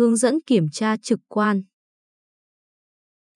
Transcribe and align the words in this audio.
hướng 0.00 0.16
dẫn 0.16 0.34
kiểm 0.46 0.66
tra 0.72 0.96
trực 0.96 1.20
quan. 1.28 1.62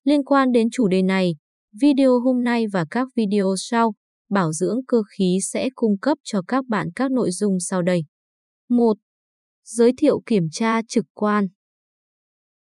Liên 0.04 0.24
quan 0.24 0.52
đến 0.52 0.68
chủ 0.72 0.88
đề 0.88 1.02
này, 1.02 1.36
video 1.80 2.20
hôm 2.20 2.44
nay 2.44 2.64
và 2.72 2.84
các 2.90 3.08
video 3.16 3.54
sau, 3.58 3.94
bảo 4.28 4.52
dưỡng 4.52 4.78
cơ 4.88 5.02
khí 5.16 5.38
sẽ 5.42 5.68
cung 5.74 5.98
cấp 5.98 6.18
cho 6.22 6.42
các 6.48 6.64
bạn 6.68 6.88
các 6.96 7.10
nội 7.10 7.30
dung 7.30 7.60
sau 7.60 7.82
đây. 7.82 8.04
1. 8.68 8.96
Giới 9.64 9.92
thiệu 9.96 10.22
kiểm 10.26 10.48
tra 10.52 10.80
trực 10.88 11.04
quan. 11.14 11.48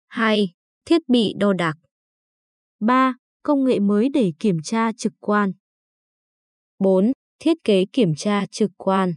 2. 0.07 0.48
Thiết 0.85 1.09
bị 1.09 1.32
đo 1.39 1.53
đạc. 1.53 1.75
3. 2.80 3.14
Công 3.43 3.64
nghệ 3.64 3.79
mới 3.79 4.09
để 4.14 4.32
kiểm 4.39 4.57
tra 4.64 4.93
trực 4.96 5.12
quan. 5.19 5.53
4. 6.79 7.12
Thiết 7.39 7.57
kế 7.64 7.85
kiểm 7.93 8.14
tra 8.17 8.46
trực 8.51 8.71
quan. 8.77 9.12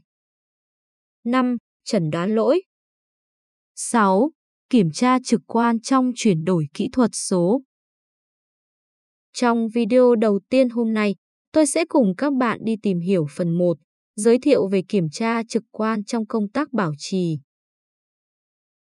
5. 1.23 1.57
Chẩn 1.83 2.09
đoán 2.09 2.35
lỗi. 2.35 2.61
6. 3.75 4.31
Kiểm 4.73 4.91
tra 4.91 5.17
trực 5.23 5.41
quan 5.47 5.81
trong 5.81 6.11
chuyển 6.15 6.43
đổi 6.43 6.67
kỹ 6.73 6.89
thuật 6.91 7.11
số. 7.13 7.61
Trong 9.33 9.67
video 9.73 10.15
đầu 10.15 10.39
tiên 10.49 10.69
hôm 10.69 10.93
nay, 10.93 11.15
tôi 11.51 11.65
sẽ 11.65 11.85
cùng 11.85 12.15
các 12.17 12.33
bạn 12.33 12.59
đi 12.63 12.75
tìm 12.81 12.99
hiểu 12.99 13.25
phần 13.35 13.57
1, 13.57 13.77
giới 14.15 14.37
thiệu 14.39 14.67
về 14.67 14.81
kiểm 14.87 15.09
tra 15.09 15.43
trực 15.49 15.63
quan 15.71 16.03
trong 16.03 16.25
công 16.25 16.49
tác 16.49 16.73
bảo 16.73 16.91
trì. 16.97 17.39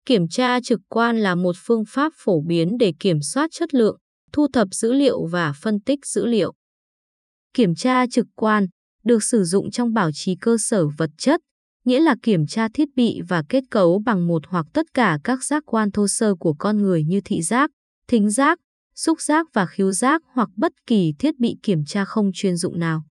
Kiểm 0.07 0.29
tra 0.29 0.61
trực 0.61 0.81
quan 0.89 1.19
là 1.19 1.35
một 1.35 1.57
phương 1.59 1.85
pháp 1.89 2.13
phổ 2.17 2.41
biến 2.47 2.77
để 2.79 2.93
kiểm 3.01 3.19
soát 3.23 3.51
chất 3.53 3.75
lượng, 3.75 3.99
thu 4.33 4.47
thập 4.53 4.69
dữ 4.73 4.93
liệu 4.93 5.27
và 5.27 5.53
phân 5.63 5.81
tích 5.81 6.07
dữ 6.07 6.27
liệu. 6.27 6.53
Kiểm 7.55 7.75
tra 7.75 8.07
trực 8.07 8.27
quan 8.35 8.67
được 9.05 9.23
sử 9.23 9.45
dụng 9.45 9.71
trong 9.71 9.93
bảo 9.93 10.11
trì 10.15 10.37
cơ 10.41 10.57
sở 10.61 10.87
vật 10.99 11.11
chất, 11.19 11.41
nghĩa 11.85 12.01
là 12.01 12.17
kiểm 12.23 12.47
tra 12.47 12.69
thiết 12.75 12.89
bị 12.97 13.21
và 13.29 13.43
kết 13.49 13.65
cấu 13.71 14.03
bằng 14.07 14.27
một 14.27 14.43
hoặc 14.49 14.67
tất 14.73 14.87
cả 14.95 15.19
các 15.25 15.45
giác 15.45 15.63
quan 15.67 15.91
thô 15.91 16.09
sơ 16.09 16.35
của 16.35 16.55
con 16.59 16.83
người 16.83 17.05
như 17.05 17.21
thị 17.25 17.43
giác, 17.43 17.71
thính 18.09 18.31
giác, 18.31 18.59
xúc 18.95 19.21
giác 19.21 19.47
và 19.53 19.67
khiếu 19.67 19.93
giác 19.93 20.23
hoặc 20.33 20.49
bất 20.57 20.73
kỳ 20.87 21.13
thiết 21.19 21.39
bị 21.39 21.57
kiểm 21.63 21.85
tra 21.85 22.05
không 22.05 22.31
chuyên 22.35 22.57
dụng 22.57 22.79
nào. 22.79 23.03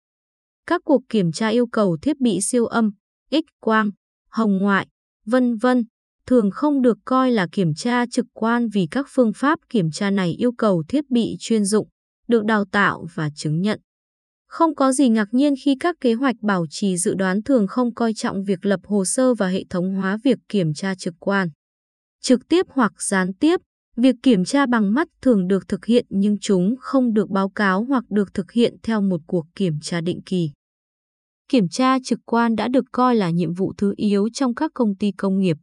Các 0.67 0.81
cuộc 0.85 1.03
kiểm 1.09 1.33
tra 1.33 1.49
yêu 1.49 1.67
cầu 1.67 1.97
thiết 2.03 2.21
bị 2.21 2.41
siêu 2.41 2.67
âm, 2.67 2.91
X-quang, 3.31 3.91
hồng 4.31 4.59
ngoại, 4.59 4.87
vân 5.27 5.57
vân 5.57 5.85
thường 6.27 6.51
không 6.51 6.83
được 6.83 6.99
coi 7.05 7.31
là 7.31 7.47
kiểm 7.53 7.75
tra 7.75 8.07
trực 8.07 8.27
quan 8.33 8.69
vì 8.69 8.87
các 8.91 9.07
phương 9.09 9.33
pháp 9.33 9.59
kiểm 9.69 9.91
tra 9.91 10.11
này 10.11 10.33
yêu 10.33 10.53
cầu 10.59 10.83
thiết 10.89 11.11
bị 11.11 11.37
chuyên 11.41 11.65
dụng, 11.65 11.89
được 12.29 12.45
đào 12.45 12.65
tạo 12.73 13.07
và 13.15 13.31
chứng 13.37 13.61
nhận. 13.61 13.81
Không 14.53 14.75
có 14.75 14.93
gì 14.93 15.09
ngạc 15.09 15.29
nhiên 15.33 15.55
khi 15.65 15.77
các 15.81 15.97
kế 16.01 16.15
hoạch 16.15 16.37
bảo 16.43 16.67
trì 16.71 16.97
dự 16.97 17.15
đoán 17.15 17.43
thường 17.43 17.67
không 17.67 17.95
coi 17.95 18.15
trọng 18.15 18.45
việc 18.45 18.67
lập 18.67 18.81
hồ 18.85 19.05
sơ 19.05 19.35
và 19.35 19.49
hệ 19.49 19.65
thống 19.71 19.95
hóa 19.95 20.19
việc 20.25 20.39
kiểm 20.49 20.75
tra 20.75 20.95
trực 20.95 21.15
quan. 21.19 21.49
Trực 22.21 22.41
tiếp 22.49 22.67
hoặc 22.69 23.03
gián 23.03 23.35
tiếp, 23.35 23.61
việc 23.97 24.15
kiểm 24.23 24.45
tra 24.45 24.67
bằng 24.67 24.95
mắt 24.95 25.09
thường 25.23 25.49
được 25.49 25.69
thực 25.69 25.85
hiện 25.85 26.07
nhưng 26.09 26.37
chúng 26.41 26.75
không 26.81 27.15
được 27.15 27.31
báo 27.31 27.49
cáo 27.49 27.85
hoặc 27.85 28.05
được 28.11 28.35
thực 28.35 28.53
hiện 28.53 28.77
theo 28.83 29.01
một 29.01 29.21
cuộc 29.27 29.47
kiểm 29.55 29.79
tra 29.83 30.01
định 30.01 30.21
kỳ. 30.27 30.51
Kiểm 31.49 31.69
tra 31.69 31.99
trực 32.05 32.19
quan 32.27 32.57
đã 32.57 32.69
được 32.69 32.85
coi 32.93 33.17
là 33.17 33.31
nhiệm 33.31 33.55
vụ 33.55 33.73
thứ 33.79 33.95
yếu 33.97 34.29
trong 34.35 34.55
các 34.55 34.71
công 34.75 34.97
ty 34.97 35.13
công 35.13 35.39
nghiệp. 35.39 35.57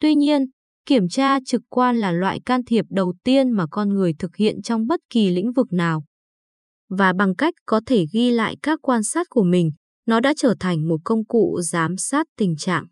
Tuy 0.00 0.14
nhiên, 0.14 0.44
kiểm 0.86 1.08
tra 1.08 1.38
trực 1.46 1.62
quan 1.68 1.96
là 1.96 2.12
loại 2.12 2.40
can 2.46 2.64
thiệp 2.64 2.84
đầu 2.90 3.14
tiên 3.24 3.50
mà 3.50 3.66
con 3.70 3.88
người 3.88 4.14
thực 4.18 4.36
hiện 4.36 4.62
trong 4.62 4.86
bất 4.86 5.00
kỳ 5.10 5.30
lĩnh 5.30 5.52
vực 5.52 5.72
nào 5.72 6.04
và 6.88 7.12
bằng 7.12 7.36
cách 7.36 7.54
có 7.66 7.80
thể 7.86 8.04
ghi 8.12 8.30
lại 8.30 8.56
các 8.62 8.78
quan 8.82 9.02
sát 9.02 9.26
của 9.30 9.42
mình, 9.42 9.70
nó 10.06 10.20
đã 10.20 10.34
trở 10.36 10.54
thành 10.60 10.88
một 10.88 11.00
công 11.04 11.24
cụ 11.24 11.60
giám 11.62 11.96
sát 11.96 12.26
tình 12.36 12.56
trạng. 12.56 12.84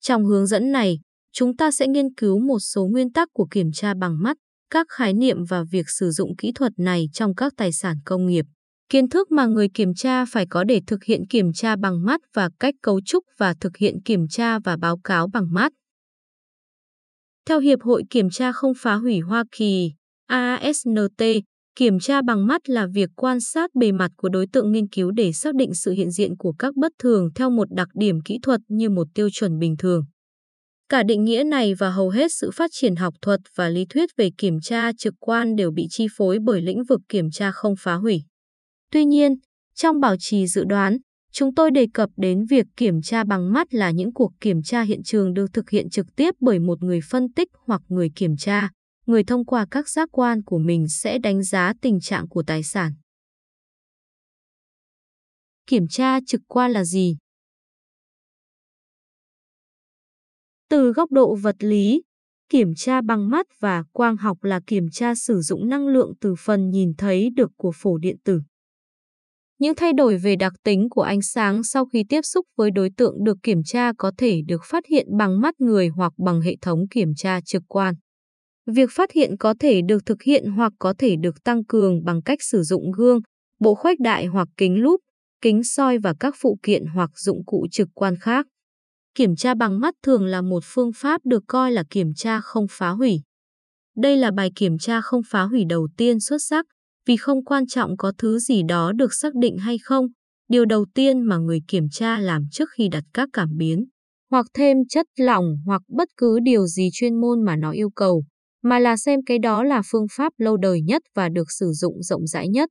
Trong 0.00 0.24
hướng 0.24 0.46
dẫn 0.46 0.72
này, 0.72 0.98
chúng 1.32 1.56
ta 1.56 1.70
sẽ 1.70 1.86
nghiên 1.86 2.14
cứu 2.14 2.38
một 2.38 2.58
số 2.58 2.86
nguyên 2.86 3.12
tắc 3.12 3.28
của 3.32 3.46
kiểm 3.50 3.72
tra 3.72 3.94
bằng 3.94 4.22
mắt, 4.22 4.36
các 4.70 4.86
khái 4.90 5.14
niệm 5.14 5.44
và 5.44 5.64
việc 5.70 5.86
sử 5.88 6.10
dụng 6.10 6.36
kỹ 6.36 6.52
thuật 6.54 6.72
này 6.76 7.06
trong 7.12 7.34
các 7.34 7.52
tài 7.56 7.72
sản 7.72 7.96
công 8.04 8.26
nghiệp. 8.26 8.44
Kiến 8.88 9.08
thức 9.08 9.30
mà 9.30 9.46
người 9.46 9.68
kiểm 9.74 9.94
tra 9.94 10.24
phải 10.24 10.46
có 10.50 10.64
để 10.64 10.80
thực 10.86 11.04
hiện 11.04 11.26
kiểm 11.30 11.52
tra 11.52 11.76
bằng 11.76 12.04
mắt 12.04 12.20
và 12.34 12.50
cách 12.60 12.74
cấu 12.82 13.00
trúc 13.06 13.24
và 13.38 13.54
thực 13.60 13.76
hiện 13.76 14.02
kiểm 14.04 14.28
tra 14.28 14.58
và 14.58 14.76
báo 14.76 14.98
cáo 15.04 15.28
bằng 15.32 15.46
mắt. 15.50 15.72
Theo 17.48 17.60
Hiệp 17.60 17.82
hội 17.82 18.02
Kiểm 18.10 18.30
tra 18.30 18.52
không 18.52 18.72
phá 18.76 18.94
hủy 18.94 19.20
Hoa 19.20 19.44
Kỳ, 19.52 19.92
ASNT, 20.26 21.22
Kiểm 21.76 21.98
tra 21.98 22.22
bằng 22.22 22.46
mắt 22.46 22.68
là 22.68 22.86
việc 22.94 23.10
quan 23.16 23.40
sát 23.40 23.70
bề 23.74 23.92
mặt 23.92 24.10
của 24.16 24.28
đối 24.28 24.46
tượng 24.46 24.72
nghiên 24.72 24.88
cứu 24.88 25.10
để 25.10 25.32
xác 25.32 25.54
định 25.54 25.74
sự 25.74 25.92
hiện 25.92 26.10
diện 26.10 26.36
của 26.36 26.52
các 26.58 26.76
bất 26.76 26.92
thường 26.98 27.30
theo 27.34 27.50
một 27.50 27.68
đặc 27.70 27.88
điểm 27.94 28.20
kỹ 28.20 28.38
thuật 28.42 28.60
như 28.68 28.90
một 28.90 29.06
tiêu 29.14 29.28
chuẩn 29.32 29.58
bình 29.58 29.76
thường. 29.76 30.04
Cả 30.88 31.02
định 31.02 31.24
nghĩa 31.24 31.44
này 31.44 31.74
và 31.74 31.90
hầu 31.90 32.10
hết 32.10 32.32
sự 32.32 32.50
phát 32.50 32.70
triển 32.72 32.96
học 32.96 33.14
thuật 33.22 33.40
và 33.56 33.68
lý 33.68 33.84
thuyết 33.88 34.10
về 34.16 34.30
kiểm 34.38 34.60
tra 34.60 34.92
trực 34.98 35.14
quan 35.20 35.56
đều 35.56 35.70
bị 35.70 35.86
chi 35.90 36.06
phối 36.16 36.38
bởi 36.44 36.62
lĩnh 36.62 36.84
vực 36.84 37.00
kiểm 37.08 37.30
tra 37.30 37.50
không 37.50 37.74
phá 37.78 37.94
hủy. 37.94 38.22
Tuy 38.92 39.04
nhiên, 39.04 39.34
trong 39.74 40.00
bảo 40.00 40.16
trì 40.18 40.46
dự 40.46 40.64
đoán, 40.64 40.98
chúng 41.32 41.54
tôi 41.54 41.70
đề 41.70 41.86
cập 41.94 42.10
đến 42.16 42.44
việc 42.50 42.66
kiểm 42.76 43.02
tra 43.02 43.24
bằng 43.24 43.52
mắt 43.52 43.74
là 43.74 43.90
những 43.90 44.12
cuộc 44.12 44.32
kiểm 44.40 44.62
tra 44.62 44.82
hiện 44.82 45.02
trường 45.02 45.34
được 45.34 45.46
thực 45.52 45.70
hiện 45.70 45.90
trực 45.90 46.06
tiếp 46.16 46.34
bởi 46.40 46.58
một 46.58 46.82
người 46.82 47.00
phân 47.10 47.32
tích 47.32 47.48
hoặc 47.66 47.80
người 47.88 48.10
kiểm 48.16 48.36
tra 48.36 48.68
người 49.06 49.24
thông 49.24 49.44
qua 49.44 49.66
các 49.70 49.88
giác 49.88 50.08
quan 50.12 50.42
của 50.42 50.58
mình 50.58 50.88
sẽ 50.88 51.18
đánh 51.18 51.42
giá 51.42 51.72
tình 51.82 52.00
trạng 52.00 52.28
của 52.28 52.42
tài 52.46 52.62
sản. 52.62 52.92
Kiểm 55.66 55.88
tra 55.88 56.18
trực 56.26 56.40
quan 56.46 56.72
là 56.72 56.84
gì? 56.84 57.16
Từ 60.68 60.92
góc 60.92 61.10
độ 61.10 61.34
vật 61.34 61.56
lý, 61.58 62.02
kiểm 62.48 62.74
tra 62.76 63.00
bằng 63.00 63.30
mắt 63.30 63.46
và 63.60 63.84
quang 63.92 64.16
học 64.16 64.44
là 64.44 64.60
kiểm 64.66 64.90
tra 64.92 65.14
sử 65.14 65.40
dụng 65.40 65.68
năng 65.68 65.88
lượng 65.88 66.12
từ 66.20 66.34
phần 66.38 66.70
nhìn 66.70 66.92
thấy 66.98 67.30
được 67.36 67.50
của 67.56 67.72
phổ 67.74 67.98
điện 67.98 68.16
tử. 68.24 68.40
Những 69.58 69.74
thay 69.74 69.92
đổi 69.92 70.18
về 70.18 70.36
đặc 70.36 70.52
tính 70.64 70.88
của 70.90 71.02
ánh 71.02 71.22
sáng 71.22 71.62
sau 71.62 71.86
khi 71.86 72.04
tiếp 72.08 72.20
xúc 72.22 72.46
với 72.56 72.70
đối 72.70 72.90
tượng 72.96 73.24
được 73.24 73.36
kiểm 73.42 73.62
tra 73.64 73.92
có 73.98 74.12
thể 74.18 74.40
được 74.46 74.60
phát 74.64 74.84
hiện 74.86 75.06
bằng 75.18 75.40
mắt 75.40 75.60
người 75.60 75.88
hoặc 75.88 76.12
bằng 76.18 76.40
hệ 76.40 76.56
thống 76.62 76.88
kiểm 76.90 77.14
tra 77.16 77.40
trực 77.40 77.62
quan. 77.68 77.94
Việc 78.66 78.90
phát 78.92 79.12
hiện 79.12 79.36
có 79.36 79.54
thể 79.60 79.80
được 79.82 80.06
thực 80.06 80.22
hiện 80.22 80.50
hoặc 80.50 80.72
có 80.78 80.94
thể 80.98 81.16
được 81.16 81.44
tăng 81.44 81.64
cường 81.64 82.04
bằng 82.04 82.22
cách 82.22 82.42
sử 82.42 82.62
dụng 82.62 82.92
gương, 82.92 83.20
bộ 83.60 83.74
khuếch 83.74 84.00
đại 84.00 84.26
hoặc 84.26 84.48
kính 84.56 84.82
lúp, 84.82 85.00
kính 85.40 85.64
soi 85.64 85.98
và 85.98 86.14
các 86.20 86.34
phụ 86.38 86.58
kiện 86.62 86.86
hoặc 86.86 87.10
dụng 87.18 87.44
cụ 87.44 87.66
trực 87.70 87.88
quan 87.94 88.14
khác. 88.20 88.46
Kiểm 89.14 89.36
tra 89.36 89.54
bằng 89.54 89.80
mắt 89.80 89.94
thường 90.02 90.26
là 90.26 90.42
một 90.42 90.62
phương 90.64 90.90
pháp 90.96 91.20
được 91.24 91.44
coi 91.46 91.72
là 91.72 91.84
kiểm 91.90 92.14
tra 92.16 92.40
không 92.40 92.66
phá 92.70 92.90
hủy. 92.90 93.20
Đây 93.96 94.16
là 94.16 94.30
bài 94.30 94.50
kiểm 94.56 94.78
tra 94.78 95.00
không 95.00 95.20
phá 95.30 95.42
hủy 95.42 95.64
đầu 95.68 95.88
tiên 95.96 96.20
xuất 96.20 96.38
sắc, 96.42 96.66
vì 97.06 97.16
không 97.16 97.44
quan 97.44 97.66
trọng 97.66 97.96
có 97.96 98.12
thứ 98.18 98.38
gì 98.38 98.62
đó 98.68 98.92
được 98.92 99.14
xác 99.14 99.34
định 99.34 99.56
hay 99.58 99.78
không, 99.78 100.06
điều 100.48 100.64
đầu 100.64 100.86
tiên 100.94 101.22
mà 101.22 101.36
người 101.36 101.60
kiểm 101.68 101.88
tra 101.88 102.18
làm 102.18 102.42
trước 102.52 102.68
khi 102.72 102.88
đặt 102.88 103.04
các 103.14 103.28
cảm 103.32 103.48
biến, 103.56 103.84
hoặc 104.30 104.46
thêm 104.54 104.76
chất 104.88 105.06
lỏng 105.18 105.44
hoặc 105.66 105.82
bất 105.88 106.08
cứ 106.16 106.38
điều 106.42 106.66
gì 106.66 106.88
chuyên 106.92 107.20
môn 107.20 107.44
mà 107.44 107.56
nó 107.56 107.70
yêu 107.70 107.90
cầu 107.90 108.24
mà 108.68 108.78
là 108.78 108.96
xem 108.96 109.20
cái 109.26 109.38
đó 109.38 109.64
là 109.64 109.82
phương 109.90 110.06
pháp 110.16 110.32
lâu 110.38 110.56
đời 110.56 110.80
nhất 110.80 111.02
và 111.14 111.28
được 111.28 111.52
sử 111.58 111.72
dụng 111.72 112.02
rộng 112.02 112.26
rãi 112.26 112.48
nhất. 112.48 112.70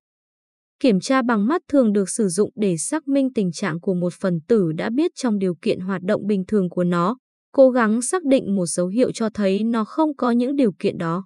Kiểm 0.80 1.00
tra 1.00 1.22
bằng 1.22 1.48
mắt 1.48 1.62
thường 1.72 1.94
được 1.94 2.10
sử 2.10 2.28
dụng 2.28 2.50
để 2.56 2.78
xác 2.78 3.08
minh 3.08 3.34
tình 3.34 3.52
trạng 3.52 3.80
của 3.80 3.94
một 3.94 4.14
phần 4.14 4.40
tử 4.48 4.72
đã 4.78 4.90
biết 4.90 5.12
trong 5.16 5.40
điều 5.40 5.54
kiện 5.62 5.80
hoạt 5.80 6.02
động 6.02 6.28
bình 6.28 6.44
thường 6.48 6.70
của 6.70 6.84
nó, 6.84 7.18
cố 7.52 7.70
gắng 7.70 8.02
xác 8.02 8.24
định 8.24 8.56
một 8.56 8.66
dấu 8.66 8.88
hiệu 8.88 9.12
cho 9.12 9.30
thấy 9.34 9.64
nó 9.64 9.86
không 9.86 10.16
có 10.16 10.32
những 10.32 10.56
điều 10.56 10.72
kiện 10.80 10.98
đó. 10.98 11.26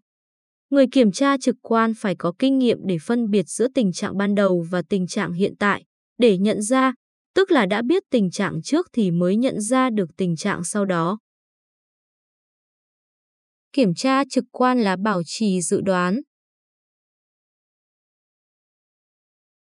Người 0.70 0.86
kiểm 0.92 1.12
tra 1.12 1.38
trực 1.38 1.56
quan 1.62 1.94
phải 1.98 2.16
có 2.16 2.34
kinh 2.40 2.58
nghiệm 2.58 2.78
để 2.88 2.98
phân 3.02 3.30
biệt 3.30 3.46
giữa 3.48 3.68
tình 3.76 3.92
trạng 3.92 4.18
ban 4.18 4.36
đầu 4.36 4.66
và 4.70 4.82
tình 4.90 5.08
trạng 5.08 5.34
hiện 5.34 5.54
tại, 5.60 5.84
để 6.18 6.38
nhận 6.38 6.62
ra, 6.62 6.94
tức 7.36 7.52
là 7.52 7.66
đã 7.66 7.82
biết 7.82 8.04
tình 8.12 8.32
trạng 8.32 8.62
trước 8.62 8.88
thì 8.94 9.12
mới 9.12 9.36
nhận 9.36 9.62
ra 9.62 9.90
được 9.90 10.10
tình 10.18 10.36
trạng 10.36 10.64
sau 10.64 10.86
đó. 10.86 11.18
Kiểm 13.80 13.94
tra 13.94 14.24
trực 14.30 14.44
quan 14.52 14.80
là 14.82 14.96
bảo 14.96 15.22
trì 15.26 15.62
dự 15.62 15.82
đoán. 15.82 16.22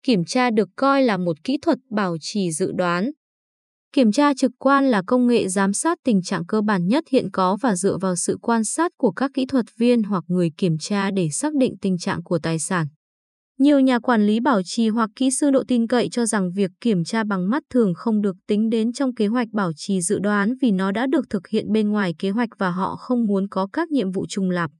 Kiểm 0.03 0.25
tra 0.25 0.51
được 0.51 0.69
coi 0.77 1.03
là 1.03 1.17
một 1.17 1.45
kỹ 1.45 1.59
thuật 1.63 1.79
bảo 1.91 2.17
trì 2.21 2.53
dự 2.53 2.73
đoán. 2.73 3.11
Kiểm 3.93 4.13
tra 4.13 4.35
trực 4.35 4.51
quan 4.59 4.91
là 4.91 5.03
công 5.07 5.27
nghệ 5.27 5.49
giám 5.49 5.73
sát 5.73 5.99
tình 6.05 6.23
trạng 6.23 6.47
cơ 6.47 6.61
bản 6.61 6.87
nhất 6.89 7.05
hiện 7.11 7.29
có 7.33 7.57
và 7.61 7.77
dựa 7.77 7.99
vào 7.99 8.17
sự 8.17 8.39
quan 8.43 8.65
sát 8.65 8.93
của 8.97 9.11
các 9.11 9.31
kỹ 9.35 9.47
thuật 9.47 9.65
viên 9.77 10.03
hoặc 10.03 10.25
người 10.27 10.51
kiểm 10.59 10.79
tra 10.79 11.11
để 11.11 11.29
xác 11.33 11.55
định 11.55 11.75
tình 11.81 11.99
trạng 11.99 12.23
của 12.23 12.39
tài 12.39 12.59
sản. 12.59 12.87
Nhiều 13.61 13.81
nhà 13.81 13.99
quản 13.99 14.27
lý 14.27 14.41
bảo 14.41 14.61
trì 14.65 14.89
hoặc 14.89 15.11
kỹ 15.17 15.31
sư 15.31 15.51
độ 15.51 15.63
tin 15.69 15.87
cậy 15.87 16.09
cho 16.09 16.27
rằng 16.27 16.53
việc 16.53 16.71
kiểm 16.81 17.05
tra 17.05 17.25
bằng 17.25 17.51
mắt 17.51 17.63
thường 17.71 17.93
không 17.95 18.23
được 18.23 18.37
tính 18.47 18.71
đến 18.71 18.93
trong 18.93 19.15
kế 19.15 19.27
hoạch 19.27 19.49
bảo 19.53 19.73
trì 19.77 20.01
dự 20.01 20.19
đoán 20.19 20.55
vì 20.63 20.71
nó 20.71 20.93
đã 20.93 21.07
được 21.07 21.25
thực 21.31 21.49
hiện 21.49 21.73
bên 21.73 21.91
ngoài 21.91 22.15
kế 22.19 22.31
hoạch 22.31 22.49
và 22.59 22.71
họ 22.71 22.97
không 22.97 23.27
muốn 23.27 23.49
có 23.49 23.69
các 23.73 23.91
nhiệm 23.91 24.11
vụ 24.11 24.27
trùng 24.29 24.51
lặp. 24.51 24.71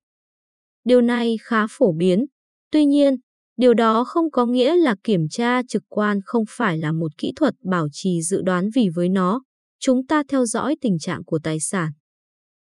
Điều 0.85 1.01
này 1.01 1.37
khá 1.43 1.67
phổ 1.71 1.93
biến. 1.93 2.25
Tuy 2.73 2.85
nhiên, 2.85 3.15
điều 3.57 3.75
đó 3.75 4.05
không 4.05 4.31
có 4.31 4.47
nghĩa 4.47 4.77
là 4.77 4.95
kiểm 5.05 5.29
tra 5.31 5.63
trực 5.69 5.83
quan 5.89 6.21
không 6.25 6.45
phải 6.49 6.79
là 6.79 6.93
một 6.93 7.19
kỹ 7.19 7.33
thuật 7.37 7.55
bảo 7.71 7.89
trì 7.93 8.23
dự 8.23 8.43
đoán 8.43 8.69
vì 8.75 8.89
với 8.95 9.09
nó, 9.09 9.43
chúng 9.81 10.07
ta 10.07 10.23
theo 10.29 10.47
dõi 10.47 10.77
tình 10.81 10.99
trạng 10.99 11.25
của 11.25 11.39
tài 11.43 11.61
sản. 11.61 11.93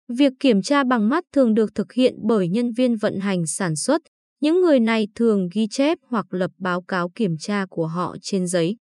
Việc 0.08 0.32
kiểm 0.40 0.62
tra 0.62 0.84
bằng 0.84 1.08
mắt 1.08 1.24
thường 1.32 1.54
được 1.54 1.70
thực 1.74 1.92
hiện 1.92 2.14
bởi 2.28 2.48
nhân 2.48 2.72
viên 2.72 2.96
vận 2.96 3.20
hành 3.20 3.46
sản 3.46 3.76
xuất. 3.76 4.02
Những 4.40 4.60
người 4.60 4.80
này 4.80 5.08
thường 5.14 5.48
ghi 5.52 5.66
chép 5.70 5.98
hoặc 6.08 6.26
lập 6.30 6.50
báo 6.58 6.82
cáo 6.82 7.10
kiểm 7.14 7.36
tra 7.38 7.66
của 7.70 7.86
họ 7.86 8.16
trên 8.22 8.46
giấy. 8.46 8.76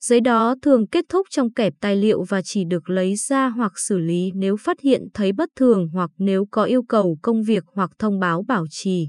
Giấy 0.00 0.20
đó 0.20 0.54
thường 0.62 0.86
kết 0.86 1.04
thúc 1.08 1.26
trong 1.30 1.52
kẹp 1.52 1.72
tài 1.80 1.96
liệu 1.96 2.22
và 2.22 2.42
chỉ 2.44 2.64
được 2.64 2.90
lấy 2.90 3.16
ra 3.16 3.48
hoặc 3.48 3.72
xử 3.78 3.98
lý 3.98 4.30
nếu 4.34 4.56
phát 4.56 4.80
hiện 4.80 5.02
thấy 5.14 5.32
bất 5.32 5.48
thường 5.56 5.88
hoặc 5.92 6.10
nếu 6.18 6.46
có 6.50 6.64
yêu 6.64 6.82
cầu 6.82 7.18
công 7.22 7.42
việc 7.42 7.64
hoặc 7.74 7.90
thông 7.98 8.20
báo 8.20 8.42
bảo 8.48 8.66
trì. 8.70 9.08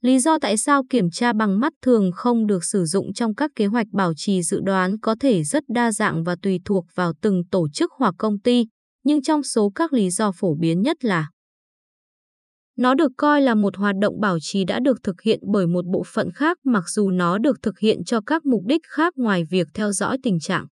Lý 0.00 0.18
do 0.18 0.38
tại 0.38 0.56
sao 0.56 0.82
kiểm 0.90 1.10
tra 1.10 1.32
bằng 1.32 1.60
mắt 1.60 1.72
thường 1.82 2.10
không 2.14 2.46
được 2.46 2.64
sử 2.64 2.84
dụng 2.84 3.12
trong 3.12 3.34
các 3.34 3.50
kế 3.56 3.66
hoạch 3.66 3.86
bảo 3.92 4.12
trì 4.16 4.42
dự 4.42 4.60
đoán 4.60 4.98
có 5.00 5.16
thể 5.20 5.42
rất 5.42 5.62
đa 5.68 5.92
dạng 5.92 6.24
và 6.24 6.36
tùy 6.42 6.60
thuộc 6.64 6.86
vào 6.94 7.12
từng 7.22 7.42
tổ 7.50 7.68
chức 7.68 7.90
hoặc 7.98 8.14
công 8.18 8.38
ty, 8.38 8.66
nhưng 9.04 9.22
trong 9.22 9.42
số 9.42 9.70
các 9.74 9.92
lý 9.92 10.10
do 10.10 10.32
phổ 10.32 10.54
biến 10.54 10.82
nhất 10.82 11.04
là 11.04 11.28
nó 12.76 12.94
được 12.94 13.12
coi 13.16 13.40
là 13.42 13.54
một 13.54 13.76
hoạt 13.76 13.96
động 14.00 14.20
bảo 14.20 14.38
trì 14.40 14.64
đã 14.64 14.80
được 14.80 15.02
thực 15.02 15.22
hiện 15.22 15.40
bởi 15.52 15.66
một 15.66 15.86
bộ 15.86 16.02
phận 16.06 16.30
khác 16.34 16.58
mặc 16.64 16.84
dù 16.88 17.10
nó 17.10 17.38
được 17.38 17.56
thực 17.62 17.78
hiện 17.78 18.04
cho 18.04 18.20
các 18.20 18.46
mục 18.46 18.62
đích 18.66 18.82
khác 18.88 19.12
ngoài 19.16 19.44
việc 19.50 19.68
theo 19.74 19.92
dõi 19.92 20.18
tình 20.22 20.40
trạng. 20.40 20.66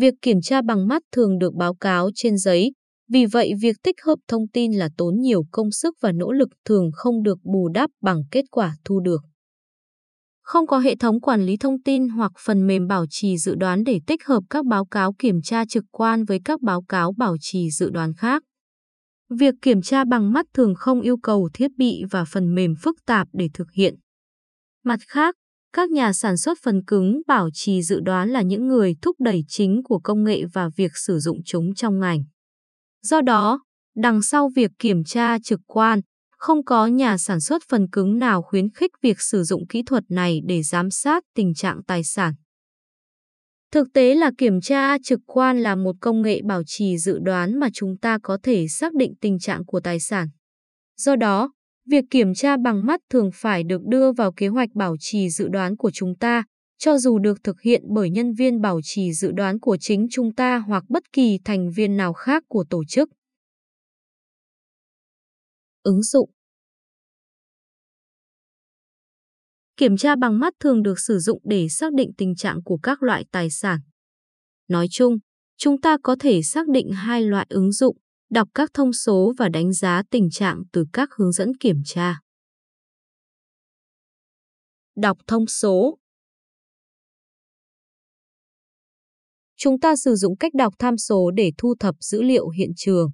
Việc 0.00 0.14
kiểm 0.22 0.40
tra 0.40 0.62
bằng 0.62 0.88
mắt 0.88 1.02
thường 1.12 1.38
được 1.38 1.54
báo 1.54 1.74
cáo 1.74 2.10
trên 2.14 2.38
giấy, 2.38 2.72
vì 3.08 3.26
vậy 3.26 3.52
việc 3.60 3.76
tích 3.82 3.96
hợp 4.06 4.18
thông 4.28 4.48
tin 4.48 4.72
là 4.72 4.88
tốn 4.96 5.20
nhiều 5.20 5.42
công 5.50 5.70
sức 5.70 5.94
và 6.00 6.12
nỗ 6.12 6.32
lực 6.32 6.48
thường 6.64 6.90
không 6.92 7.22
được 7.22 7.38
bù 7.42 7.68
đắp 7.68 7.90
bằng 8.02 8.22
kết 8.30 8.44
quả 8.50 8.74
thu 8.84 9.00
được. 9.00 9.20
Không 10.42 10.66
có 10.66 10.78
hệ 10.78 10.96
thống 10.96 11.20
quản 11.20 11.46
lý 11.46 11.56
thông 11.56 11.82
tin 11.82 12.08
hoặc 12.08 12.32
phần 12.46 12.66
mềm 12.66 12.86
bảo 12.86 13.04
trì 13.10 13.38
dự 13.38 13.54
đoán 13.54 13.84
để 13.84 14.00
tích 14.06 14.24
hợp 14.24 14.42
các 14.50 14.64
báo 14.66 14.84
cáo 14.84 15.12
kiểm 15.18 15.42
tra 15.42 15.64
trực 15.64 15.84
quan 15.90 16.24
với 16.24 16.40
các 16.44 16.62
báo 16.62 16.82
cáo 16.82 17.12
bảo 17.16 17.36
trì 17.40 17.70
dự 17.70 17.90
đoán 17.90 18.14
khác. 18.14 18.42
Việc 19.30 19.54
kiểm 19.62 19.82
tra 19.82 20.04
bằng 20.04 20.32
mắt 20.32 20.46
thường 20.54 20.74
không 20.74 21.00
yêu 21.00 21.16
cầu 21.16 21.48
thiết 21.54 21.70
bị 21.76 22.02
và 22.10 22.24
phần 22.24 22.54
mềm 22.54 22.74
phức 22.82 22.96
tạp 23.06 23.28
để 23.32 23.48
thực 23.54 23.72
hiện. 23.72 23.94
Mặt 24.84 24.98
khác, 25.08 25.34
các 25.72 25.90
nhà 25.90 26.12
sản 26.12 26.36
xuất 26.36 26.58
phần 26.62 26.84
cứng 26.86 27.22
bảo 27.26 27.48
trì 27.52 27.82
dự 27.82 28.00
đoán 28.00 28.28
là 28.28 28.42
những 28.42 28.68
người 28.68 28.94
thúc 29.02 29.16
đẩy 29.18 29.44
chính 29.48 29.82
của 29.84 30.00
công 30.04 30.24
nghệ 30.24 30.44
và 30.52 30.68
việc 30.76 30.92
sử 30.94 31.18
dụng 31.18 31.38
chúng 31.44 31.74
trong 31.74 31.98
ngành. 31.98 32.24
Do 33.02 33.20
đó, 33.20 33.60
đằng 33.96 34.22
sau 34.22 34.50
việc 34.56 34.70
kiểm 34.78 35.04
tra 35.04 35.38
trực 35.38 35.60
quan, 35.66 36.00
không 36.30 36.64
có 36.64 36.86
nhà 36.86 37.18
sản 37.18 37.40
xuất 37.40 37.62
phần 37.68 37.86
cứng 37.92 38.18
nào 38.18 38.42
khuyến 38.42 38.70
khích 38.70 38.90
việc 39.02 39.20
sử 39.20 39.42
dụng 39.42 39.66
kỹ 39.66 39.82
thuật 39.86 40.04
này 40.08 40.40
để 40.46 40.62
giám 40.62 40.90
sát 40.90 41.24
tình 41.34 41.54
trạng 41.54 41.84
tài 41.86 42.04
sản. 42.04 42.34
Thực 43.76 43.92
tế 43.92 44.14
là 44.14 44.30
kiểm 44.38 44.60
tra 44.60 44.98
trực 44.98 45.20
quan 45.26 45.58
là 45.58 45.74
một 45.74 45.96
công 46.00 46.22
nghệ 46.22 46.40
bảo 46.44 46.62
trì 46.66 46.98
dự 46.98 47.18
đoán 47.18 47.58
mà 47.58 47.68
chúng 47.74 47.98
ta 47.98 48.18
có 48.22 48.38
thể 48.42 48.68
xác 48.68 48.94
định 48.94 49.14
tình 49.20 49.38
trạng 49.38 49.64
của 49.64 49.80
tài 49.80 50.00
sản. 50.00 50.28
Do 50.96 51.16
đó, 51.16 51.52
việc 51.90 52.04
kiểm 52.10 52.34
tra 52.34 52.56
bằng 52.64 52.86
mắt 52.86 53.00
thường 53.10 53.30
phải 53.34 53.62
được 53.64 53.80
đưa 53.86 54.12
vào 54.12 54.32
kế 54.32 54.48
hoạch 54.48 54.68
bảo 54.74 54.96
trì 55.00 55.30
dự 55.30 55.48
đoán 55.48 55.76
của 55.76 55.90
chúng 55.90 56.18
ta, 56.18 56.44
cho 56.78 56.98
dù 56.98 57.18
được 57.18 57.38
thực 57.44 57.60
hiện 57.60 57.82
bởi 57.94 58.10
nhân 58.10 58.32
viên 58.32 58.60
bảo 58.60 58.80
trì 58.82 59.12
dự 59.12 59.32
đoán 59.32 59.60
của 59.60 59.76
chính 59.80 60.06
chúng 60.10 60.34
ta 60.34 60.58
hoặc 60.58 60.84
bất 60.88 61.12
kỳ 61.12 61.38
thành 61.44 61.70
viên 61.70 61.96
nào 61.96 62.12
khác 62.12 62.42
của 62.48 62.64
tổ 62.70 62.84
chức. 62.88 63.10
Ứng 65.82 66.02
dụng 66.02 66.30
Kiểm 69.76 69.96
tra 69.96 70.16
bằng 70.16 70.38
mắt 70.38 70.54
thường 70.60 70.82
được 70.82 71.00
sử 71.00 71.18
dụng 71.18 71.40
để 71.44 71.68
xác 71.68 71.92
định 71.92 72.10
tình 72.18 72.34
trạng 72.34 72.62
của 72.62 72.78
các 72.82 73.02
loại 73.02 73.24
tài 73.32 73.50
sản. 73.50 73.80
Nói 74.68 74.86
chung, 74.90 75.18
chúng 75.56 75.80
ta 75.80 75.96
có 76.02 76.16
thể 76.20 76.42
xác 76.42 76.68
định 76.68 76.90
hai 76.92 77.22
loại 77.22 77.46
ứng 77.50 77.72
dụng, 77.72 77.96
đọc 78.30 78.48
các 78.54 78.70
thông 78.74 78.92
số 78.92 79.32
và 79.38 79.48
đánh 79.48 79.72
giá 79.72 80.02
tình 80.10 80.30
trạng 80.30 80.62
từ 80.72 80.84
các 80.92 81.08
hướng 81.16 81.32
dẫn 81.32 81.52
kiểm 81.60 81.76
tra. 81.84 82.20
Đọc 84.96 85.18
thông 85.26 85.46
số 85.46 85.98
Chúng 89.56 89.80
ta 89.80 89.96
sử 89.96 90.14
dụng 90.14 90.36
cách 90.36 90.54
đọc 90.54 90.74
tham 90.78 90.96
số 90.96 91.30
để 91.30 91.50
thu 91.58 91.74
thập 91.80 91.94
dữ 92.00 92.22
liệu 92.22 92.48
hiện 92.48 92.70
trường. 92.76 93.10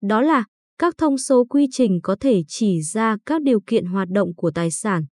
Đó 0.00 0.22
là 0.22 0.44
các 0.78 0.94
thông 0.98 1.18
số 1.18 1.44
quy 1.44 1.66
trình 1.70 1.98
có 2.02 2.16
thể 2.20 2.42
chỉ 2.48 2.82
ra 2.82 3.16
các 3.26 3.42
điều 3.42 3.60
kiện 3.66 3.86
hoạt 3.86 4.08
động 4.10 4.34
của 4.36 4.50
tài 4.54 4.70
sản, 4.70 5.04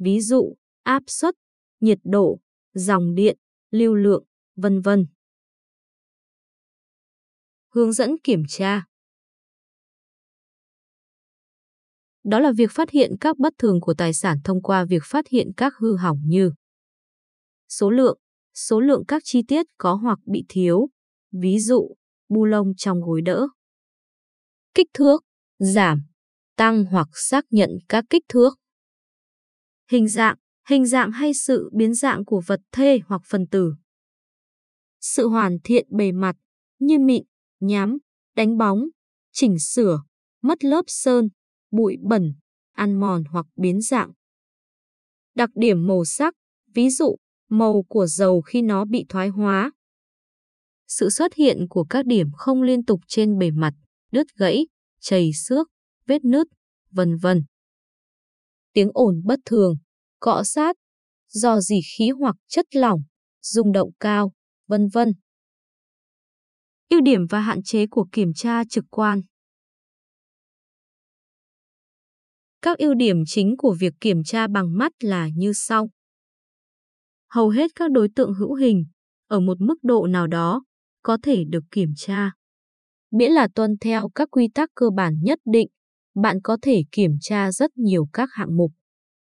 ví 0.00 0.20
dụ 0.20 0.56
áp 0.82 1.02
suất, 1.06 1.34
nhiệt 1.80 1.98
độ, 2.04 2.40
dòng 2.74 3.14
điện, 3.14 3.38
lưu 3.70 3.94
lượng, 3.94 4.24
vân 4.56 4.80
vân. 4.80 5.06
Hướng 7.74 7.92
dẫn 7.92 8.16
kiểm 8.24 8.42
tra 8.48 8.84
Đó 12.24 12.40
là 12.40 12.52
việc 12.56 12.70
phát 12.70 12.90
hiện 12.90 13.10
các 13.20 13.38
bất 13.38 13.52
thường 13.58 13.80
của 13.80 13.94
tài 13.94 14.14
sản 14.14 14.38
thông 14.44 14.62
qua 14.62 14.84
việc 14.84 15.02
phát 15.04 15.28
hiện 15.28 15.50
các 15.56 15.72
hư 15.78 15.96
hỏng 15.96 16.20
như 16.26 16.52
số 17.68 17.90
lượng, 17.90 18.18
số 18.54 18.80
lượng 18.80 19.02
các 19.08 19.22
chi 19.24 19.42
tiết 19.48 19.66
có 19.78 19.94
hoặc 19.94 20.18
bị 20.26 20.44
thiếu, 20.48 20.88
ví 21.32 21.58
dụ 21.58 21.94
bu 22.28 22.44
lông 22.44 22.74
trong 22.76 23.00
gối 23.00 23.22
đỡ. 23.22 23.48
Kích 24.74 24.86
thước, 24.94 25.24
giảm, 25.58 26.02
tăng 26.56 26.84
hoặc 26.84 27.08
xác 27.12 27.44
nhận 27.50 27.70
các 27.88 28.04
kích 28.10 28.24
thước. 28.28 28.59
Hình 29.90 30.08
dạng, 30.08 30.36
hình 30.68 30.86
dạng 30.86 31.12
hay 31.12 31.34
sự 31.34 31.70
biến 31.72 31.94
dạng 31.94 32.24
của 32.24 32.42
vật 32.46 32.60
thể 32.72 32.98
hoặc 33.06 33.22
phần 33.24 33.46
tử. 33.46 33.74
Sự 35.00 35.28
hoàn 35.28 35.58
thiện 35.64 35.86
bề 35.96 36.12
mặt, 36.12 36.36
như 36.78 36.98
mịn, 36.98 37.22
nhám, 37.60 37.98
đánh 38.36 38.58
bóng, 38.58 38.88
chỉnh 39.32 39.58
sửa, 39.58 40.02
mất 40.42 40.64
lớp 40.64 40.82
sơn, 40.86 41.28
bụi 41.70 41.96
bẩn, 42.02 42.34
ăn 42.72 43.00
mòn 43.00 43.24
hoặc 43.24 43.46
biến 43.56 43.80
dạng. 43.80 44.12
Đặc 45.34 45.50
điểm 45.54 45.86
màu 45.86 46.04
sắc, 46.04 46.34
ví 46.74 46.90
dụ 46.90 47.16
màu 47.48 47.82
của 47.88 48.06
dầu 48.06 48.40
khi 48.40 48.62
nó 48.62 48.84
bị 48.84 49.04
thoái 49.08 49.28
hóa. 49.28 49.72
Sự 50.88 51.10
xuất 51.10 51.34
hiện 51.34 51.66
của 51.70 51.84
các 51.84 52.06
điểm 52.06 52.32
không 52.32 52.62
liên 52.62 52.84
tục 52.84 53.00
trên 53.06 53.38
bề 53.38 53.50
mặt, 53.50 53.72
đứt 54.12 54.26
gãy, 54.36 54.66
chảy 55.00 55.32
xước, 55.32 55.68
vết 56.06 56.24
nứt, 56.24 56.46
vân 56.90 57.16
vân. 57.16 57.44
Tiếng 58.72 58.90
ồn 58.94 59.22
bất 59.24 59.40
thường, 59.44 59.74
cọ 60.20 60.42
sát, 60.44 60.76
do 61.28 61.60
dỉ 61.60 61.80
khí 61.96 62.10
hoặc 62.10 62.36
chất 62.48 62.66
lỏng, 62.76 63.00
rung 63.42 63.72
động 63.72 63.90
cao, 64.00 64.32
vân 64.66 64.88
vân. 64.88 65.12
Ưu 66.88 67.00
điểm 67.00 67.26
và 67.26 67.40
hạn 67.40 67.62
chế 67.62 67.86
của 67.86 68.06
kiểm 68.12 68.32
tra 68.34 68.62
trực 68.70 68.84
quan. 68.90 69.22
Các 72.62 72.78
ưu 72.78 72.94
điểm 72.94 73.16
chính 73.26 73.56
của 73.58 73.76
việc 73.80 73.92
kiểm 74.00 74.24
tra 74.24 74.46
bằng 74.48 74.78
mắt 74.78 74.92
là 75.00 75.28
như 75.34 75.52
sau 75.52 75.90
hầu 77.30 77.48
hết 77.48 77.70
các 77.74 77.90
đối 77.90 78.08
tượng 78.16 78.34
hữu 78.34 78.54
hình, 78.54 78.84
ở 79.26 79.40
một 79.40 79.60
mức 79.60 79.74
độ 79.82 80.06
nào 80.06 80.26
đó, 80.26 80.64
có 81.02 81.18
thể 81.22 81.44
được 81.48 81.64
kiểm 81.70 81.92
tra. 81.96 82.32
Miễn 83.10 83.32
là 83.32 83.48
tuân 83.54 83.76
theo 83.80 84.08
các 84.14 84.28
quy 84.30 84.48
tắc 84.54 84.70
cơ 84.74 84.90
bản 84.96 85.14
nhất 85.22 85.38
định, 85.44 85.68
bạn 86.14 86.38
có 86.42 86.56
thể 86.62 86.82
kiểm 86.92 87.12
tra 87.20 87.52
rất 87.52 87.70
nhiều 87.76 88.06
các 88.12 88.28
hạng 88.32 88.56
mục. 88.56 88.72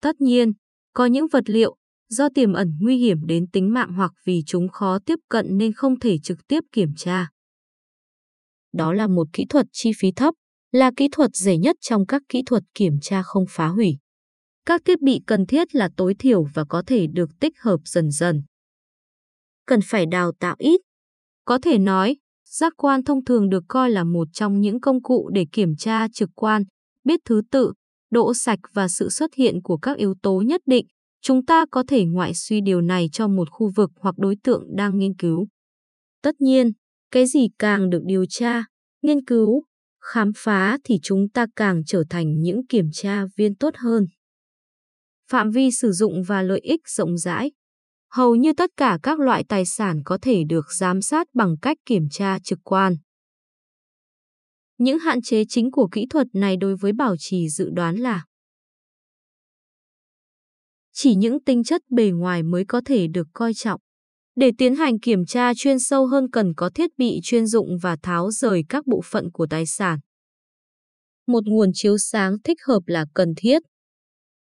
Tất 0.01 0.21
nhiên, 0.21 0.53
có 0.93 1.05
những 1.05 1.27
vật 1.31 1.43
liệu, 1.49 1.75
do 2.09 2.29
tiềm 2.35 2.53
ẩn 2.53 2.77
nguy 2.79 2.97
hiểm 2.97 3.25
đến 3.25 3.47
tính 3.47 3.73
mạng 3.73 3.93
hoặc 3.93 4.11
vì 4.25 4.43
chúng 4.45 4.69
khó 4.69 4.99
tiếp 5.05 5.19
cận 5.29 5.57
nên 5.57 5.73
không 5.73 5.99
thể 5.99 6.17
trực 6.23 6.47
tiếp 6.47 6.59
kiểm 6.71 6.93
tra. 6.97 7.29
Đó 8.73 8.93
là 8.93 9.07
một 9.07 9.27
kỹ 9.33 9.45
thuật 9.49 9.65
chi 9.71 9.91
phí 9.97 10.11
thấp, 10.11 10.33
là 10.71 10.91
kỹ 10.97 11.07
thuật 11.11 11.35
rẻ 11.35 11.57
nhất 11.57 11.75
trong 11.81 12.05
các 12.05 12.21
kỹ 12.29 12.41
thuật 12.45 12.63
kiểm 12.73 12.93
tra 13.01 13.23
không 13.23 13.45
phá 13.49 13.67
hủy. 13.67 13.97
Các 14.65 14.81
thiết 14.85 15.01
bị 15.01 15.21
cần 15.27 15.45
thiết 15.45 15.75
là 15.75 15.89
tối 15.97 16.15
thiểu 16.19 16.43
và 16.53 16.65
có 16.69 16.83
thể 16.87 17.07
được 17.07 17.29
tích 17.39 17.53
hợp 17.59 17.77
dần 17.85 18.11
dần. 18.11 18.43
Cần 19.65 19.79
phải 19.83 20.05
đào 20.05 20.31
tạo 20.39 20.55
ít. 20.59 20.81
Có 21.45 21.59
thể 21.61 21.77
nói, 21.77 22.17
giác 22.49 22.73
quan 22.77 23.03
thông 23.03 23.25
thường 23.25 23.49
được 23.49 23.63
coi 23.67 23.89
là 23.89 24.03
một 24.03 24.27
trong 24.33 24.61
những 24.61 24.81
công 24.81 25.01
cụ 25.01 25.29
để 25.33 25.45
kiểm 25.51 25.75
tra 25.75 26.07
trực 26.13 26.29
quan, 26.35 26.63
biết 27.03 27.19
thứ 27.25 27.41
tự, 27.51 27.73
độ 28.11 28.33
sạch 28.33 28.59
và 28.73 28.87
sự 28.87 29.09
xuất 29.09 29.33
hiện 29.33 29.61
của 29.63 29.77
các 29.77 29.97
yếu 29.97 30.13
tố 30.21 30.41
nhất 30.45 30.61
định. 30.65 30.85
Chúng 31.21 31.45
ta 31.45 31.65
có 31.71 31.83
thể 31.87 32.05
ngoại 32.05 32.33
suy 32.35 32.61
điều 32.61 32.81
này 32.81 33.09
cho 33.11 33.27
một 33.27 33.47
khu 33.51 33.71
vực 33.75 33.91
hoặc 33.99 34.15
đối 34.17 34.35
tượng 34.43 34.63
đang 34.75 34.97
nghiên 34.97 35.15
cứu. 35.15 35.47
Tất 36.21 36.35
nhiên, 36.39 36.71
cái 37.11 37.25
gì 37.27 37.47
càng 37.59 37.89
được 37.89 38.01
điều 38.05 38.25
tra, 38.29 38.63
nghiên 39.01 39.25
cứu, 39.25 39.63
khám 40.01 40.31
phá 40.37 40.77
thì 40.83 40.99
chúng 41.03 41.29
ta 41.29 41.45
càng 41.55 41.81
trở 41.85 42.03
thành 42.09 42.41
những 42.41 42.67
kiểm 42.67 42.89
tra 42.93 43.25
viên 43.37 43.55
tốt 43.55 43.73
hơn 43.77 44.05
phạm 45.29 45.51
vi 45.51 45.71
sử 45.71 45.91
dụng 45.91 46.23
và 46.23 46.41
lợi 46.41 46.59
ích 46.59 46.81
rộng 46.87 47.17
rãi. 47.17 47.51
Hầu 48.11 48.35
như 48.35 48.53
tất 48.53 48.69
cả 48.77 48.99
các 49.03 49.19
loại 49.19 49.43
tài 49.49 49.65
sản 49.65 50.01
có 50.05 50.17
thể 50.21 50.43
được 50.49 50.65
giám 50.73 51.01
sát 51.01 51.27
bằng 51.33 51.55
cách 51.61 51.77
kiểm 51.85 52.07
tra 52.11 52.39
trực 52.39 52.59
quan. 52.63 52.95
Những 54.77 54.99
hạn 54.99 55.21
chế 55.21 55.43
chính 55.49 55.71
của 55.71 55.87
kỹ 55.91 56.05
thuật 56.09 56.27
này 56.33 56.57
đối 56.57 56.75
với 56.75 56.93
bảo 56.93 57.15
trì 57.19 57.49
dự 57.49 57.69
đoán 57.73 57.95
là 57.95 58.25
chỉ 61.01 61.15
những 61.15 61.43
tính 61.43 61.63
chất 61.63 61.81
bề 61.89 62.09
ngoài 62.09 62.43
mới 62.43 62.65
có 62.67 62.81
thể 62.85 63.07
được 63.07 63.27
coi 63.33 63.53
trọng. 63.53 63.81
Để 64.35 64.51
tiến 64.57 64.75
hành 64.75 64.99
kiểm 64.99 65.25
tra 65.25 65.53
chuyên 65.53 65.79
sâu 65.79 66.07
hơn 66.07 66.31
cần 66.31 66.53
có 66.53 66.69
thiết 66.69 66.91
bị 66.97 67.19
chuyên 67.23 67.47
dụng 67.47 67.77
và 67.81 67.97
tháo 68.01 68.31
rời 68.31 68.63
các 68.69 68.87
bộ 68.87 69.01
phận 69.05 69.31
của 69.31 69.47
tài 69.49 69.65
sản. 69.65 69.99
Một 71.27 71.43
nguồn 71.47 71.69
chiếu 71.73 71.97
sáng 71.97 72.37
thích 72.43 72.57
hợp 72.67 72.79
là 72.85 73.05
cần 73.13 73.33
thiết. 73.37 73.61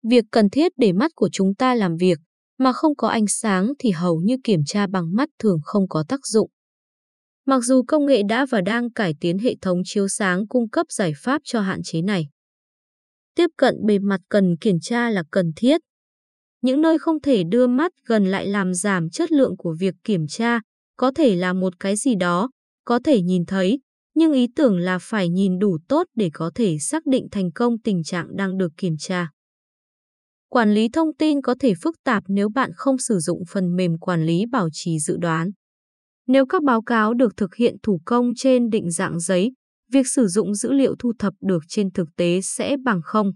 Việc 0.10 0.26
cần 0.32 0.50
thiết 0.50 0.72
để 0.78 0.94
mắt 0.94 1.12
của 1.16 1.30
chúng 1.32 1.56
ta 1.56 1.76
làm 1.76 1.96
việc, 1.98 2.18
mà 2.58 2.74
không 2.74 2.96
có 2.96 3.08
ánh 3.08 3.28
sáng 3.28 3.74
thì 3.80 3.92
hầu 3.92 4.22
như 4.22 4.38
kiểm 4.44 4.62
tra 4.66 4.88
bằng 4.88 5.16
mắt 5.16 5.30
thường 5.40 5.60
không 5.64 5.88
có 5.90 6.04
tác 6.08 6.28
dụng. 6.28 6.50
Mặc 7.46 7.60
dù 7.64 7.84
công 7.88 8.06
nghệ 8.06 8.22
đã 8.30 8.46
và 8.46 8.62
đang 8.62 8.92
cải 8.92 9.14
tiến 9.20 9.38
hệ 9.38 9.56
thống 9.62 9.82
chiếu 9.86 10.08
sáng 10.08 10.48
cung 10.48 10.70
cấp 10.70 10.86
giải 10.90 11.14
pháp 11.18 11.42
cho 11.46 11.62
hạn 11.62 11.84
chế 11.84 12.02
này. 12.02 12.28
Tiếp 13.36 13.48
cận 13.58 13.76
bề 13.86 14.00
mặt 14.00 14.22
cần 14.30 14.56
kiểm 14.62 14.80
tra 14.82 15.10
là 15.10 15.24
cần 15.32 15.52
thiết. 15.56 15.82
Những 16.62 16.82
nơi 16.82 16.98
không 17.00 17.22
thể 17.22 17.44
đưa 17.44 17.68
mắt 17.68 17.92
gần 18.06 18.26
lại 18.26 18.48
làm 18.48 18.74
giảm 18.74 19.10
chất 19.10 19.32
lượng 19.32 19.58
của 19.58 19.76
việc 19.80 19.96
kiểm 20.04 20.28
tra, 20.28 20.60
có 20.98 21.12
thể 21.16 21.36
là 21.36 21.54
một 21.54 21.80
cái 21.80 21.96
gì 21.96 22.16
đó, 22.16 22.50
có 22.86 23.00
thể 23.04 23.22
nhìn 23.22 23.46
thấy, 23.46 23.80
nhưng 24.16 24.34
ý 24.34 24.48
tưởng 24.56 24.78
là 24.78 25.00
phải 25.02 25.30
nhìn 25.30 25.60
đủ 25.60 25.78
tốt 25.88 26.08
để 26.16 26.30
có 26.34 26.52
thể 26.56 26.78
xác 26.80 27.06
định 27.06 27.28
thành 27.32 27.52
công 27.52 27.80
tình 27.80 28.04
trạng 28.04 28.36
đang 28.36 28.58
được 28.58 28.72
kiểm 28.78 28.96
tra. 29.00 29.30
Quản 30.50 30.74
lý 30.74 30.90
thông 30.94 31.16
tin 31.20 31.42
có 31.42 31.56
thể 31.60 31.74
phức 31.82 31.96
tạp 32.04 32.24
nếu 32.28 32.50
bạn 32.50 32.72
không 32.76 32.98
sử 32.98 33.20
dụng 33.20 33.44
phần 33.50 33.76
mềm 33.76 33.98
quản 33.98 34.26
lý 34.26 34.46
bảo 34.52 34.70
trì 34.72 35.00
dự 35.00 35.18
đoán. 35.18 35.52
Nếu 36.28 36.46
các 36.46 36.64
báo 36.64 36.82
cáo 36.82 37.14
được 37.14 37.38
thực 37.38 37.56
hiện 37.56 37.76
thủ 37.84 38.02
công 38.06 38.32
trên 38.36 38.70
định 38.70 38.92
dạng 38.92 39.20
giấy, 39.20 39.52
việc 39.92 40.08
sử 40.08 40.28
dụng 40.28 40.56
dữ 40.56 40.72
liệu 40.72 40.96
thu 41.00 41.14
thập 41.20 41.34
được 41.42 41.64
trên 41.68 41.92
thực 41.92 42.10
tế 42.18 42.42
sẽ 42.42 42.76
bằng 42.84 43.02
không. 43.04 43.32